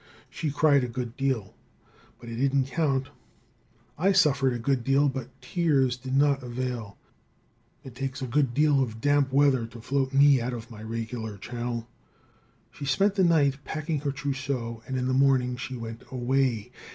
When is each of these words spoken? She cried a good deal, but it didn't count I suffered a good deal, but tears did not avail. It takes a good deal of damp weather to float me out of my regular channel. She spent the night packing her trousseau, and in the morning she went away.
She 0.31 0.49
cried 0.49 0.83
a 0.83 0.87
good 0.87 1.15
deal, 1.15 1.53
but 2.19 2.27
it 2.27 2.37
didn't 2.37 2.65
count 2.65 3.09
I 3.99 4.13
suffered 4.13 4.51
a 4.51 4.57
good 4.57 4.83
deal, 4.83 5.07
but 5.09 5.27
tears 5.43 5.95
did 5.95 6.15
not 6.17 6.41
avail. 6.41 6.97
It 7.83 7.93
takes 7.93 8.19
a 8.19 8.25
good 8.25 8.55
deal 8.55 8.81
of 8.81 8.99
damp 8.99 9.31
weather 9.31 9.67
to 9.67 9.79
float 9.79 10.11
me 10.11 10.41
out 10.41 10.53
of 10.53 10.71
my 10.71 10.81
regular 10.81 11.37
channel. 11.37 11.87
She 12.71 12.83
spent 12.85 13.13
the 13.13 13.23
night 13.23 13.63
packing 13.63 13.99
her 13.99 14.11
trousseau, 14.11 14.81
and 14.87 14.97
in 14.97 15.05
the 15.07 15.13
morning 15.13 15.55
she 15.55 15.75
went 15.75 16.01
away. 16.11 16.71